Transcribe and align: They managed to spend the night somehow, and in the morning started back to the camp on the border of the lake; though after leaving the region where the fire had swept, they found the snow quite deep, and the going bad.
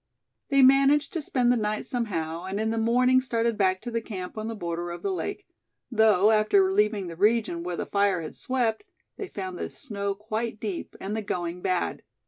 They 0.49 0.63
managed 0.63 1.13
to 1.13 1.21
spend 1.21 1.51
the 1.51 1.55
night 1.57 1.85
somehow, 1.85 2.45
and 2.45 2.59
in 2.59 2.71
the 2.71 2.79
morning 2.79 3.21
started 3.21 3.55
back 3.55 3.81
to 3.81 3.91
the 3.91 4.01
camp 4.01 4.35
on 4.35 4.47
the 4.47 4.55
border 4.55 4.89
of 4.89 5.03
the 5.03 5.13
lake; 5.13 5.45
though 5.91 6.31
after 6.31 6.73
leaving 6.73 7.05
the 7.05 7.15
region 7.15 7.61
where 7.61 7.75
the 7.75 7.85
fire 7.85 8.21
had 8.23 8.35
swept, 8.35 8.83
they 9.17 9.27
found 9.27 9.59
the 9.59 9.69
snow 9.69 10.15
quite 10.15 10.59
deep, 10.59 10.95
and 10.99 11.15
the 11.15 11.21
going 11.21 11.61
bad. 11.61 12.01